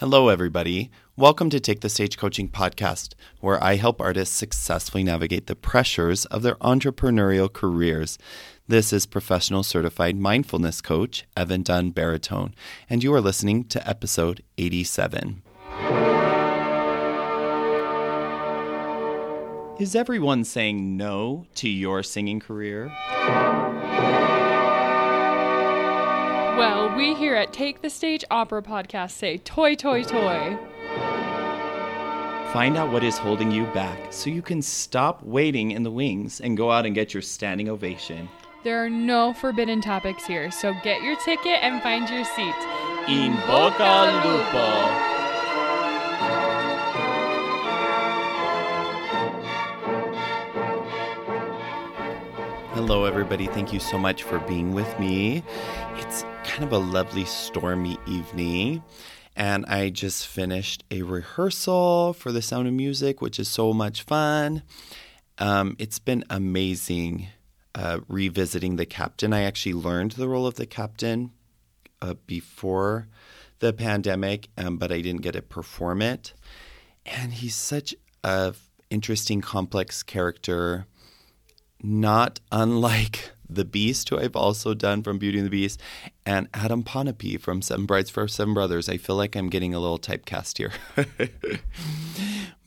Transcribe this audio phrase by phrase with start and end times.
[0.00, 0.92] Hello, everybody.
[1.16, 6.24] Welcome to Take the Stage Coaching Podcast, where I help artists successfully navigate the pressures
[6.26, 8.16] of their entrepreneurial careers.
[8.68, 12.54] This is professional certified mindfulness coach Evan Dunn Baritone,
[12.88, 15.42] and you are listening to episode 87.
[19.80, 22.92] Is everyone saying no to your singing career?
[26.58, 30.58] Well, we here at Take the Stage Opera Podcast say toi, toi, toi.
[32.52, 36.40] Find out what is holding you back so you can stop waiting in the wings
[36.40, 38.28] and go out and get your standing ovation.
[38.64, 42.56] There are no forbidden topics here, so get your ticket and find your seat.
[43.06, 45.17] In bocca Lupo.
[52.88, 53.46] Hello, everybody.
[53.48, 55.42] Thank you so much for being with me.
[55.96, 58.82] It's kind of a lovely, stormy evening,
[59.36, 64.04] and I just finished a rehearsal for The Sound of Music, which is so much
[64.04, 64.62] fun.
[65.36, 67.26] Um, it's been amazing
[67.74, 69.34] uh, revisiting the captain.
[69.34, 71.32] I actually learned the role of the captain
[72.00, 73.08] uh, before
[73.58, 76.32] the pandemic, um, but I didn't get to perform it.
[77.04, 78.54] And he's such a
[78.88, 80.86] interesting, complex character
[81.82, 85.80] not unlike the Beast, who I've also done from Beauty and the Beast,
[86.26, 88.88] and Adam Pontipee from Seven Brides for Seven Brothers.
[88.88, 90.72] I feel like I'm getting a little typecast here.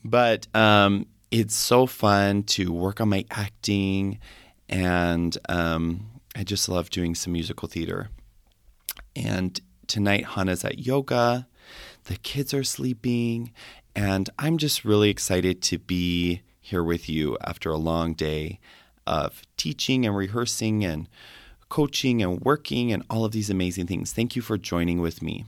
[0.04, 4.18] but um, it's so fun to work on my acting,
[4.68, 8.08] and um, I just love doing some musical theater.
[9.14, 11.46] And tonight, Hannah's at yoga,
[12.04, 13.52] the kids are sleeping,
[13.94, 18.58] and I'm just really excited to be here with you after a long day
[19.06, 21.08] of teaching and rehearsing and
[21.68, 24.12] coaching and working and all of these amazing things.
[24.12, 25.46] Thank you for joining with me.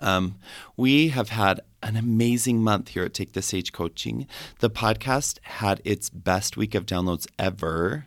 [0.00, 0.36] Um,
[0.76, 4.26] we have had an amazing month here at Take the Stage Coaching.
[4.60, 8.06] The podcast had its best week of downloads ever.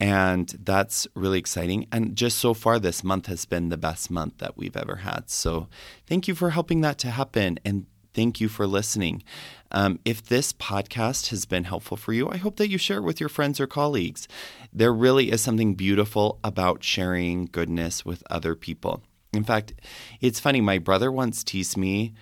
[0.00, 1.86] And that's really exciting.
[1.92, 5.30] And just so far, this month has been the best month that we've ever had.
[5.30, 5.68] So,
[6.08, 7.60] thank you for helping that to happen.
[7.64, 9.22] And Thank you for listening.
[9.70, 13.04] Um, if this podcast has been helpful for you, I hope that you share it
[13.04, 14.28] with your friends or colleagues.
[14.72, 19.02] There really is something beautiful about sharing goodness with other people.
[19.32, 19.72] In fact,
[20.20, 20.60] it's funny.
[20.60, 22.12] My brother once teased me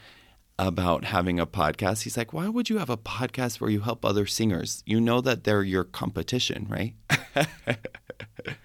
[0.61, 2.03] about having a podcast.
[2.03, 4.85] He's like, Why would you have a podcast where you help other singers?
[4.87, 6.95] You know that they're your competition, right?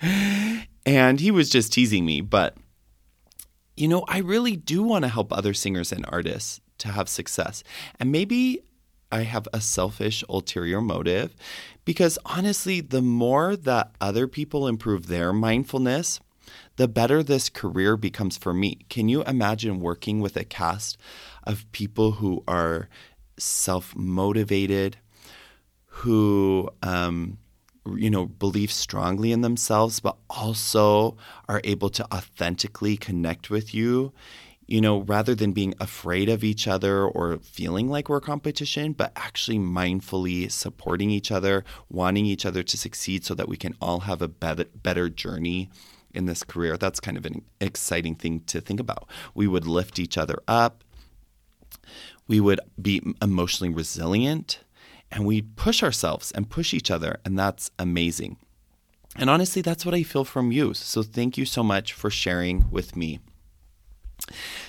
[0.85, 2.21] and he was just teasing me.
[2.21, 2.55] But,
[3.75, 7.63] you know, I really do want to help other singers and artists to have success.
[7.99, 8.61] And maybe
[9.11, 11.35] I have a selfish ulterior motive
[11.85, 16.19] because honestly, the more that other people improve their mindfulness,
[16.75, 18.79] the better this career becomes for me.
[18.89, 20.97] Can you imagine working with a cast
[21.43, 22.89] of people who are
[23.37, 24.97] self motivated,
[25.85, 27.37] who, um,
[27.95, 31.15] you know, believe strongly in themselves, but also
[31.47, 34.11] are able to authentically connect with you
[34.67, 39.11] you know, rather than being afraid of each other or feeling like we're competition, but
[39.15, 44.01] actually mindfully supporting each other, wanting each other to succeed so that we can all
[44.01, 45.69] have a better, journey
[46.13, 46.77] in this career.
[46.77, 49.07] That's kind of an exciting thing to think about.
[49.35, 50.83] We would lift each other up,
[52.27, 54.59] we would be emotionally resilient,
[55.11, 57.19] and we'd push ourselves and push each other.
[57.23, 58.37] And that's amazing.
[59.15, 60.73] And honestly, that's what I feel from you.
[60.73, 63.19] So thank you so much for sharing with me.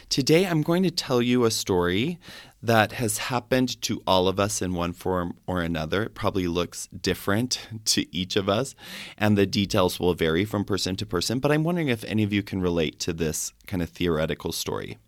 [0.09, 2.19] Today, I'm going to tell you a story
[2.63, 6.05] that has happened to all of us in one form or another.
[6.05, 8.75] It probably looks different to each of us,
[9.17, 11.39] and the details will vary from person to person.
[11.39, 14.99] But I'm wondering if any of you can relate to this kind of theoretical story.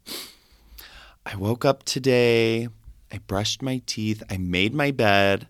[1.27, 2.69] I woke up today,
[3.13, 5.47] I brushed my teeth, I made my bed,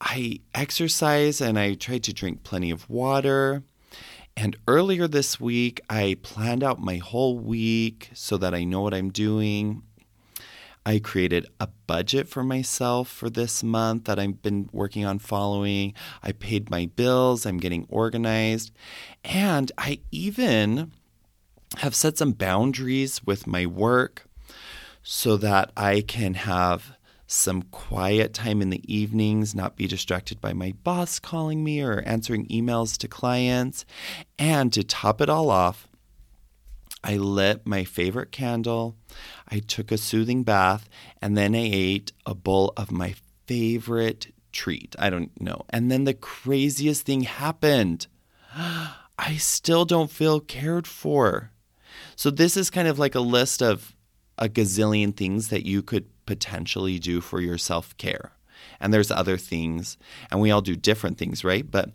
[0.00, 3.62] I exercised, and I tried to drink plenty of water.
[4.36, 8.92] And earlier this week, I planned out my whole week so that I know what
[8.92, 9.82] I'm doing.
[10.84, 15.94] I created a budget for myself for this month that I've been working on following.
[16.22, 18.72] I paid my bills, I'm getting organized.
[19.24, 20.92] And I even
[21.78, 24.28] have set some boundaries with my work
[25.02, 26.95] so that I can have
[27.26, 32.00] some quiet time in the evenings, not be distracted by my boss calling me or
[32.06, 33.84] answering emails to clients.
[34.38, 35.88] And to top it all off,
[37.02, 38.96] I lit my favorite candle,
[39.48, 40.88] I took a soothing bath,
[41.22, 43.14] and then I ate a bowl of my
[43.46, 44.96] favorite treat.
[44.98, 45.64] I don't know.
[45.70, 48.06] And then the craziest thing happened.
[49.18, 51.52] I still don't feel cared for.
[52.16, 53.95] So, this is kind of like a list of
[54.38, 58.32] a gazillion things that you could potentially do for your self care.
[58.80, 59.96] And there's other things,
[60.30, 61.68] and we all do different things, right?
[61.70, 61.90] But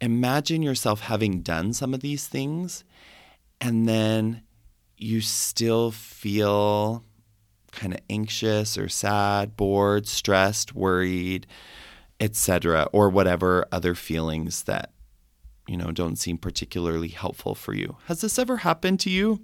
[0.00, 2.84] imagine yourself having done some of these things,
[3.60, 4.42] and then
[4.96, 7.04] you still feel
[7.72, 11.46] kind of anxious or sad, bored, stressed, worried,
[12.20, 14.92] etc., or whatever other feelings that
[15.66, 17.96] you know don't seem particularly helpful for you.
[18.06, 19.42] Has this ever happened to you?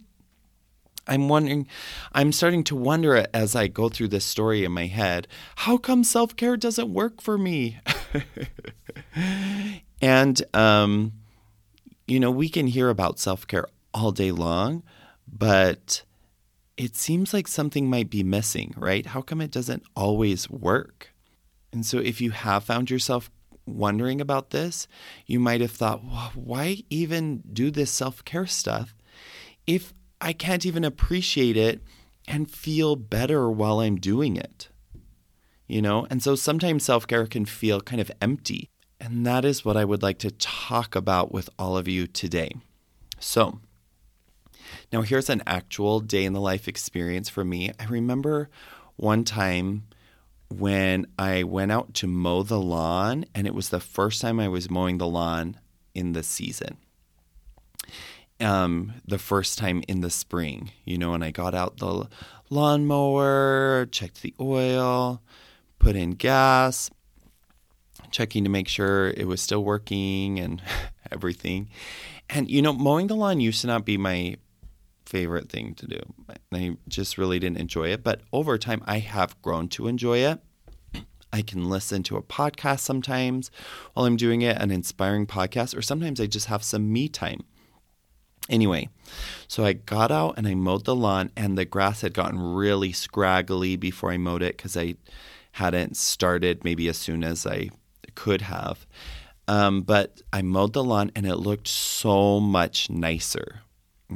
[1.06, 1.66] I'm wondering,
[2.12, 5.26] I'm starting to wonder as I go through this story in my head,
[5.56, 7.78] how come self care doesn't work for me?
[10.02, 11.12] and, um,
[12.06, 14.82] you know, we can hear about self care all day long,
[15.26, 16.02] but
[16.76, 19.06] it seems like something might be missing, right?
[19.06, 21.12] How come it doesn't always work?
[21.72, 23.30] And so, if you have found yourself
[23.66, 24.88] wondering about this,
[25.26, 26.02] you might have thought,
[26.34, 28.94] why even do this self care stuff
[29.66, 31.82] if I can't even appreciate it
[32.28, 34.68] and feel better while I'm doing it?
[35.66, 36.06] You know?
[36.10, 38.68] And so sometimes self care can feel kind of empty.
[39.00, 42.52] And that is what I would like to talk about with all of you today.
[43.18, 43.60] So,
[44.92, 47.72] now, here's an actual day in the life experience for me.
[47.78, 48.50] I remember
[48.96, 49.84] one time
[50.48, 54.48] when I went out to mow the lawn, and it was the first time I
[54.48, 55.58] was mowing the lawn
[55.94, 56.76] in the season.
[58.40, 62.08] Um, the first time in the spring, you know, and I got out the
[62.48, 65.20] lawnmower, checked the oil,
[65.78, 66.90] put in gas,
[68.10, 70.62] checking to make sure it was still working and
[71.12, 71.68] everything.
[72.28, 74.36] And, you know, mowing the lawn used to not be my
[75.10, 76.00] favorite thing to do.
[76.52, 78.04] I just really didn't enjoy it.
[78.04, 80.40] But over time, I have grown to enjoy it.
[81.32, 83.50] I can listen to a podcast sometimes
[83.94, 87.44] while I'm doing it, an inspiring podcast, or sometimes I just have some me time.
[88.50, 88.90] Anyway,
[89.48, 92.92] so I got out and I mowed the lawn, and the grass had gotten really
[92.92, 94.96] scraggly before I mowed it because I
[95.52, 97.70] hadn't started maybe as soon as I
[98.14, 98.86] could have.
[99.48, 103.62] Um, but I mowed the lawn and it looked so much nicer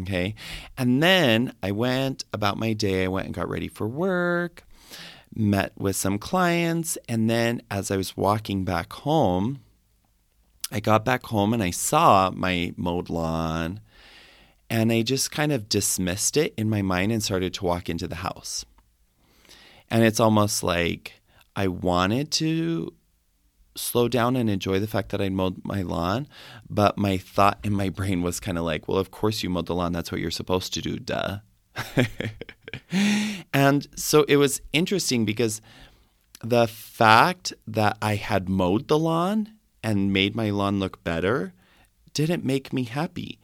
[0.03, 0.35] Okay.
[0.77, 3.05] And then I went about my day.
[3.05, 4.65] I went and got ready for work,
[5.35, 6.99] met with some clients.
[7.09, 9.61] And then as I was walking back home,
[10.73, 13.81] I got back home and I saw my mowed lawn
[14.71, 18.09] and I just kind of dismissed it in my mind and started to walk into
[18.09, 18.65] the house.
[19.91, 21.21] And it's almost like
[21.55, 22.93] I wanted to
[23.77, 26.27] slow down and enjoy the fact that I mowed my lawn.
[26.69, 29.67] But my thought in my brain was kind of like, well, of course you mowed
[29.67, 29.93] the lawn.
[29.93, 31.39] That's what you're supposed to do, duh.
[33.53, 35.61] and so it was interesting because
[36.43, 39.51] the fact that I had mowed the lawn
[39.83, 41.53] and made my lawn look better
[42.13, 43.41] didn't make me happy.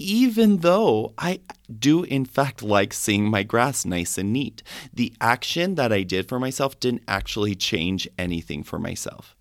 [0.00, 1.40] Even though I
[1.78, 4.62] do, in fact, like seeing my grass nice and neat,
[4.94, 9.36] the action that I did for myself didn't actually change anything for myself.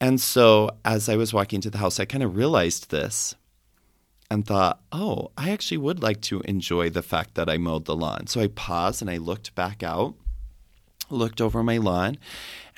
[0.00, 3.34] And so as I was walking to the house, I kind of realized this
[4.30, 7.94] and thought, oh, I actually would like to enjoy the fact that I mowed the
[7.94, 8.28] lawn.
[8.28, 10.14] So I paused and I looked back out,
[11.10, 12.16] looked over my lawn,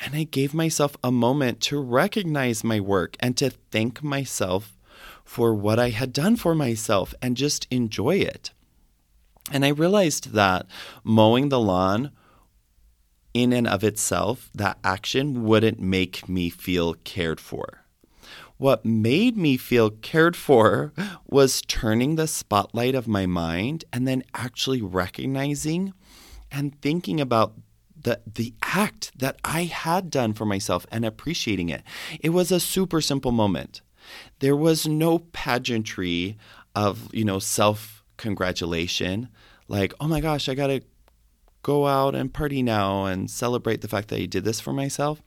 [0.04, 4.77] and I gave myself a moment to recognize my work and to thank myself
[5.28, 8.50] for what I had done for myself and just enjoy it.
[9.52, 10.64] And I realized that
[11.04, 12.12] mowing the lawn
[13.34, 17.84] in and of itself, that action wouldn't make me feel cared for.
[18.56, 20.94] What made me feel cared for
[21.26, 25.92] was turning the spotlight of my mind and then actually recognizing
[26.50, 27.52] and thinking about
[28.00, 31.82] the the act that I had done for myself and appreciating it.
[32.18, 33.82] It was a super simple moment.
[34.40, 36.36] There was no pageantry
[36.74, 39.28] of, you know, self congratulation
[39.68, 40.80] like, "Oh my gosh, I got to
[41.62, 45.22] go out and party now and celebrate the fact that I did this for myself.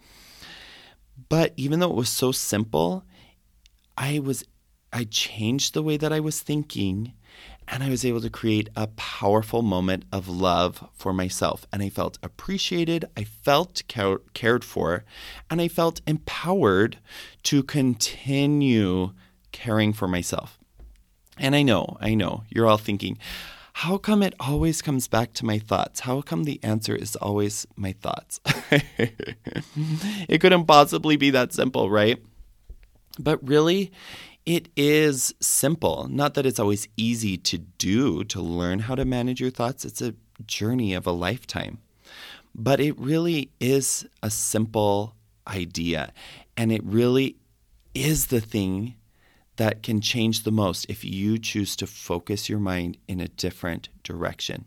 [1.30, 3.04] But even though it was so simple,
[3.98, 4.44] I was
[4.94, 7.14] I changed the way that I was thinking
[7.72, 11.66] and I was able to create a powerful moment of love for myself.
[11.72, 15.06] And I felt appreciated, I felt cared for,
[15.50, 16.98] and I felt empowered
[17.44, 19.14] to continue
[19.54, 20.60] caring for myself.
[21.38, 23.18] And I know, I know, you're all thinking,
[23.74, 26.02] how come it always comes back to my thoughts?
[26.02, 28.42] How come the answer is always my thoughts?
[30.28, 32.22] it couldn't possibly be that simple, right?
[33.18, 33.94] But really,
[34.46, 36.08] it is simple.
[36.10, 40.02] Not that it's always easy to do to learn how to manage your thoughts, it's
[40.02, 41.80] a journey of a lifetime.
[42.54, 45.16] But it really is a simple
[45.48, 46.12] idea,
[46.58, 47.38] and it really
[47.94, 48.96] is the thing
[49.58, 53.90] that can change the most if you choose to focus your mind in a different
[54.04, 54.66] direction.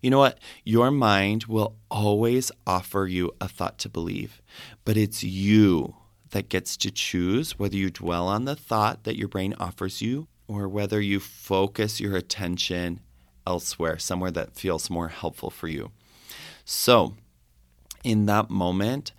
[0.00, 0.38] You know what?
[0.62, 4.40] Your mind will always offer you a thought to believe,
[4.84, 5.96] but it's you
[6.34, 10.26] that gets to choose whether you dwell on the thought that your brain offers you
[10.48, 12.98] or whether you focus your attention
[13.46, 15.92] elsewhere, somewhere that feels more helpful for you.
[16.64, 17.14] So,
[18.02, 19.12] in that moment,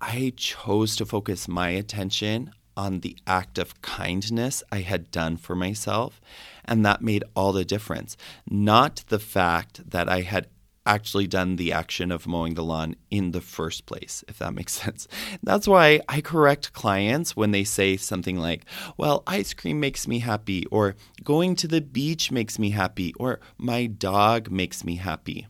[0.00, 5.56] I chose to focus my attention on the act of kindness I had done for
[5.56, 6.20] myself.
[6.64, 8.16] And that made all the difference.
[8.48, 10.46] Not the fact that I had
[10.86, 14.72] actually done the action of mowing the lawn in the first place, if that makes
[14.82, 15.06] sense.
[15.42, 18.64] That's why I correct clients when they say something like,
[18.96, 23.40] well, ice cream makes me happy, or going to the beach makes me happy, or
[23.58, 25.46] my dog makes me happy.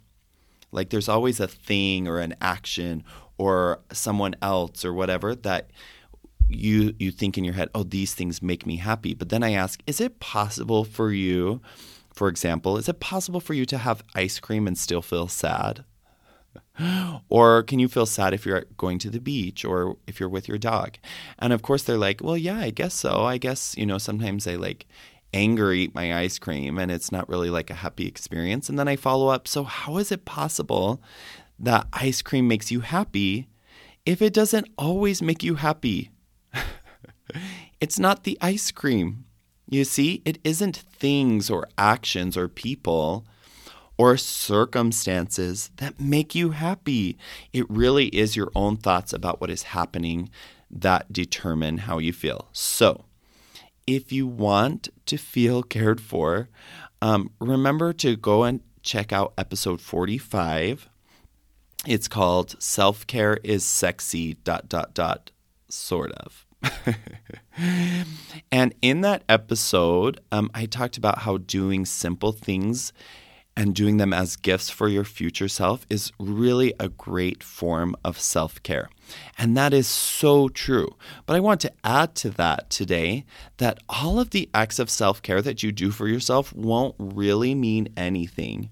[0.72, 3.02] Like there's always a thing or an action
[3.38, 5.70] or someone else or whatever that
[6.48, 9.14] you you think in your head, oh, these things make me happy.
[9.14, 11.60] But then I ask, is it possible for you,
[12.20, 15.86] for example, is it possible for you to have ice cream and still feel sad?
[17.30, 20.46] or can you feel sad if you're going to the beach or if you're with
[20.46, 20.98] your dog?
[21.38, 23.22] And of course they're like, well, yeah, I guess so.
[23.22, 24.86] I guess, you know, sometimes I like
[25.32, 28.68] anger eat my ice cream and it's not really like a happy experience.
[28.68, 31.00] And then I follow up, so how is it possible
[31.58, 33.48] that ice cream makes you happy
[34.04, 36.10] if it doesn't always make you happy?
[37.80, 39.24] it's not the ice cream.
[39.70, 43.24] You see, it isn't things or actions or people
[43.96, 47.16] or circumstances that make you happy.
[47.52, 50.28] It really is your own thoughts about what is happening
[50.70, 52.48] that determine how you feel.
[52.52, 53.04] So,
[53.86, 56.48] if you want to feel cared for,
[57.00, 60.88] um, remember to go and check out episode 45.
[61.86, 65.30] It's called Self Care is Sexy, dot, dot, dot,
[65.68, 66.46] sort of.
[68.52, 72.92] and in that episode, um, I talked about how doing simple things
[73.56, 78.18] and doing them as gifts for your future self is really a great form of
[78.18, 78.88] self care.
[79.36, 80.96] And that is so true.
[81.26, 83.24] But I want to add to that today
[83.58, 87.54] that all of the acts of self care that you do for yourself won't really
[87.54, 88.70] mean anything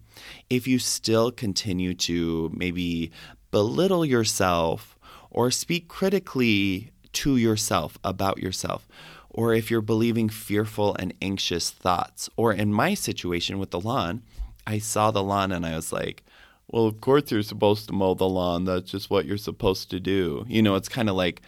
[0.48, 3.10] if you still continue to maybe
[3.50, 4.98] belittle yourself
[5.30, 6.90] or speak critically
[7.22, 8.86] to yourself about yourself
[9.30, 12.28] or if you're believing fearful and anxious thoughts.
[12.36, 14.22] Or in my situation with the lawn,
[14.66, 16.24] I saw the lawn and I was like,
[16.66, 18.64] well, of course you're supposed to mow the lawn.
[18.64, 20.44] That's just what you're supposed to do.
[20.48, 21.40] You know, it's kind of like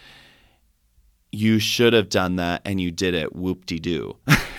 [1.33, 3.35] you should have done that and you did it.
[3.35, 4.17] Whoop de doo.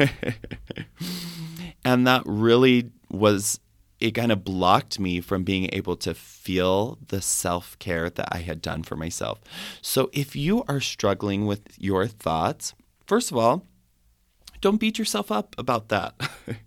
[1.85, 3.59] and that really was,
[4.01, 8.39] it kind of blocked me from being able to feel the self care that I
[8.39, 9.39] had done for myself.
[9.81, 12.73] So if you are struggling with your thoughts,
[13.05, 13.67] first of all,
[14.59, 16.15] don't beat yourself up about that.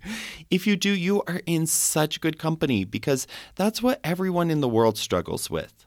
[0.51, 3.27] if you do, you are in such good company because
[3.57, 5.85] that's what everyone in the world struggles with.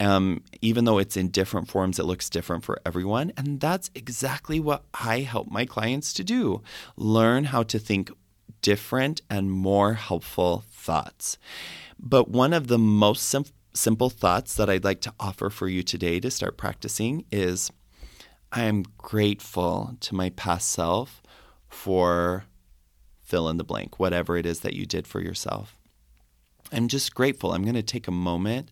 [0.00, 3.32] Um, even though it's in different forms, it looks different for everyone.
[3.36, 6.62] And that's exactly what I help my clients to do
[6.96, 8.10] learn how to think
[8.64, 11.36] different and more helpful thoughts.
[11.98, 13.44] But one of the most sim-
[13.74, 17.70] simple thoughts that I'd like to offer for you today to start practicing is
[18.50, 21.22] I am grateful to my past self
[21.68, 22.44] for
[23.20, 25.76] fill in the blank, whatever it is that you did for yourself.
[26.72, 27.52] I'm just grateful.
[27.52, 28.70] I'm going to take a moment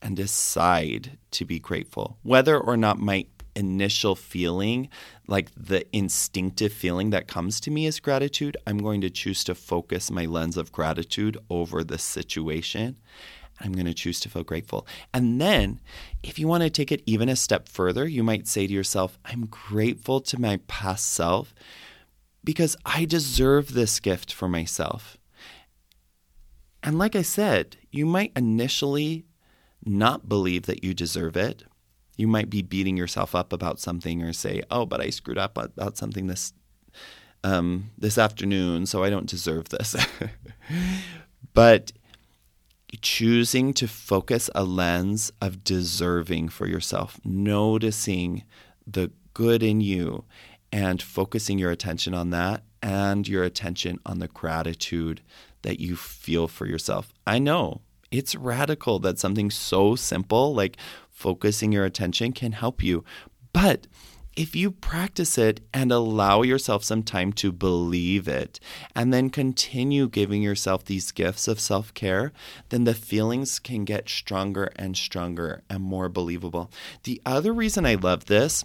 [0.00, 4.88] and decide to be grateful, whether or not my initial feeling,
[5.26, 9.54] like the instinctive feeling that comes to me is gratitude, I'm going to choose to
[9.54, 12.96] focus my lens of gratitude over the situation.
[13.60, 14.86] I'm going to choose to feel grateful.
[15.14, 15.80] And then,
[16.22, 19.18] if you want to take it even a step further, you might say to yourself,
[19.24, 21.54] I'm grateful to my past self
[22.44, 25.16] because I deserve this gift for myself.
[26.82, 29.24] And like I said, you might initially
[29.84, 31.64] not believe that you deserve it.
[32.16, 35.56] You might be beating yourself up about something or say, "Oh, but I screwed up
[35.56, 36.52] about something this
[37.44, 39.96] um, this afternoon, so I don't deserve this."
[41.54, 41.92] but
[43.00, 48.44] choosing to focus a lens of deserving for yourself, noticing
[48.86, 50.24] the good in you
[50.70, 55.22] and focusing your attention on that and your attention on the gratitude
[55.62, 57.12] that you feel for yourself.
[57.26, 60.76] I know it's radical that something so simple like
[61.22, 63.04] focusing your attention can help you.
[63.52, 63.86] But
[64.34, 68.58] if you practice it and allow yourself some time to believe it,
[68.96, 72.32] and then continue giving yourself these gifts of self care,
[72.70, 76.70] then the feelings can get stronger and stronger and more believable.
[77.04, 78.64] The other reason I love this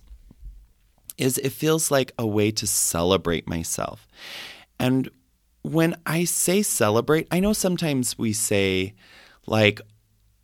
[1.17, 4.07] is it feels like a way to celebrate myself.
[4.79, 5.09] And
[5.63, 8.93] when I say celebrate, I know sometimes we say,
[9.45, 9.81] like,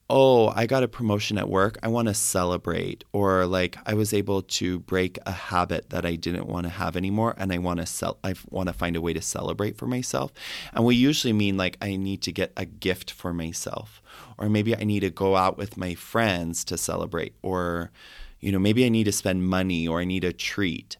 [0.10, 1.78] oh, I got a promotion at work.
[1.82, 3.04] I want to celebrate.
[3.14, 6.98] Or like I was able to break a habit that I didn't want to have
[6.98, 9.88] anymore and I want to sell I want to find a way to celebrate for
[9.88, 10.32] myself.
[10.74, 14.02] And we usually mean like I need to get a gift for myself.
[14.38, 17.34] Or maybe I need to go out with my friends to celebrate.
[17.42, 17.92] Or,
[18.40, 20.98] you know, maybe I need to spend money or I need a treat.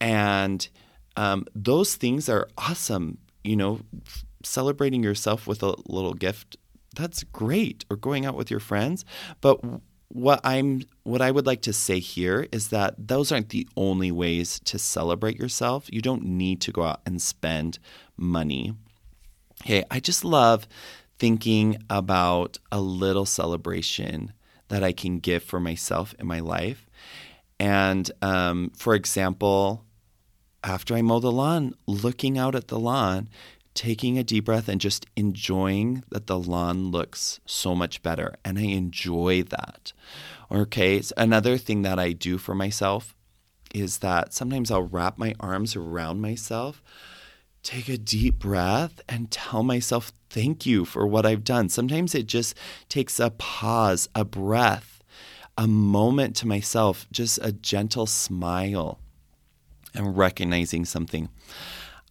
[0.00, 0.68] And
[1.16, 3.18] um, those things are awesome.
[3.42, 3.80] You know,
[4.44, 6.56] celebrating yourself with a little gift
[6.94, 9.04] that's great or going out with your friends.
[9.40, 9.60] But
[10.10, 14.10] what i'm what i would like to say here is that those aren't the only
[14.10, 15.86] ways to celebrate yourself.
[15.92, 17.78] You don't need to go out and spend
[18.16, 18.74] money.
[19.64, 20.66] Hey i just love
[21.18, 24.32] thinking about a little celebration
[24.68, 26.86] that i can give for myself in my life.
[27.60, 29.84] And um, for example
[30.64, 33.28] after i mow the lawn looking out at the lawn
[33.78, 38.34] taking a deep breath and just enjoying that the lawn looks so much better.
[38.44, 39.92] And I enjoy that.
[40.50, 41.00] Okay.
[41.00, 43.14] So another thing that I do for myself
[43.72, 46.82] is that sometimes I'll wrap my arms around myself,
[47.62, 51.68] take a deep breath, and tell myself thank you for what I've done.
[51.68, 52.56] Sometimes it just
[52.88, 55.04] takes a pause, a breath,
[55.56, 58.98] a moment to myself, just a gentle smile
[59.94, 61.28] and recognizing something.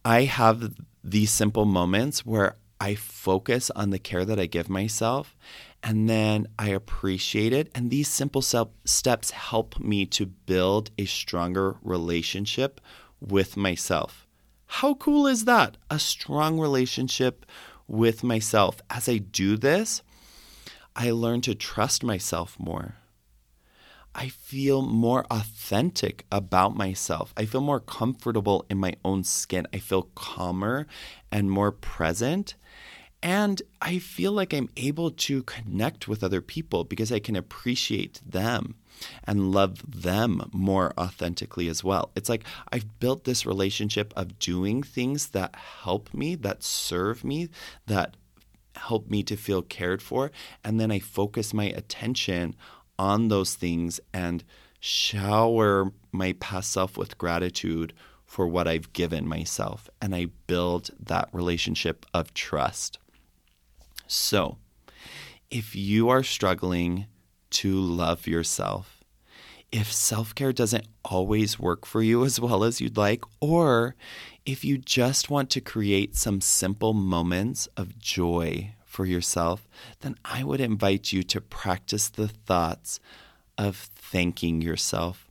[0.04, 5.36] I have these simple moments where I focus on the care that I give myself
[5.82, 7.70] and then I appreciate it.
[7.74, 12.80] And these simple steps help me to build a stronger relationship
[13.20, 14.26] with myself.
[14.66, 15.76] How cool is that?
[15.90, 17.46] A strong relationship
[17.86, 18.80] with myself.
[18.90, 20.02] As I do this,
[20.94, 22.97] I learn to trust myself more.
[24.14, 27.32] I feel more authentic about myself.
[27.36, 29.66] I feel more comfortable in my own skin.
[29.72, 30.86] I feel calmer
[31.30, 32.54] and more present.
[33.22, 38.20] And I feel like I'm able to connect with other people because I can appreciate
[38.24, 38.76] them
[39.24, 42.10] and love them more authentically as well.
[42.14, 47.48] It's like I've built this relationship of doing things that help me, that serve me,
[47.86, 48.16] that
[48.76, 50.30] help me to feel cared for.
[50.64, 52.54] And then I focus my attention
[52.98, 54.44] on those things and
[54.80, 57.92] shower my past self with gratitude
[58.24, 59.88] for what I've given myself.
[60.00, 62.98] And I build that relationship of trust.
[64.06, 64.58] So,
[65.50, 67.06] if you are struggling
[67.50, 69.02] to love yourself,
[69.72, 73.94] if self care doesn't always work for you as well as you'd like, or
[74.46, 79.68] if you just want to create some simple moments of joy for yourself,
[80.00, 82.98] then I would invite you to practice the thoughts
[83.56, 85.24] of thanking yourself.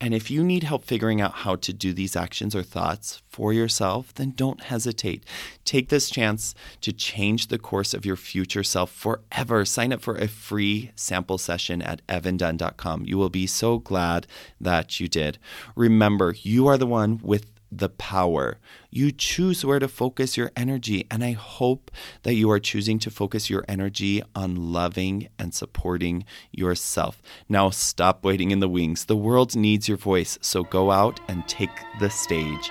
[0.00, 3.52] And if you need help figuring out how to do these actions or thoughts for
[3.52, 5.24] yourself, then don't hesitate.
[5.64, 9.64] Take this chance to change the course of your future self forever.
[9.64, 13.04] Sign up for a free sample session at evandunn.com.
[13.04, 14.28] You will be so glad
[14.60, 15.38] that you did.
[15.74, 18.58] Remember, you are the one with the power.
[18.90, 21.06] You choose where to focus your energy.
[21.10, 21.90] And I hope
[22.22, 27.22] that you are choosing to focus your energy on loving and supporting yourself.
[27.48, 29.04] Now, stop waiting in the wings.
[29.04, 30.38] The world needs your voice.
[30.40, 32.70] So go out and take the stage.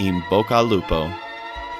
[0.00, 1.12] In bocca Lupo.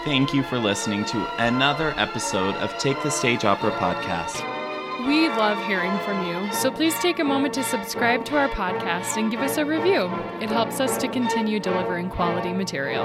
[0.04, 4.61] Thank you for listening to another episode of Take the Stage Opera Podcast.
[5.00, 9.16] We love hearing from you, so please take a moment to subscribe to our podcast
[9.16, 10.04] and give us a review.
[10.40, 13.04] It helps us to continue delivering quality material.